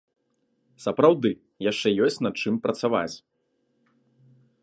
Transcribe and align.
Сапраўды, 0.85 1.31
яшчэ 1.71 1.87
ёсць 2.07 2.19
над 2.27 2.35
чым 2.45 2.55
працаваць! 2.65 3.13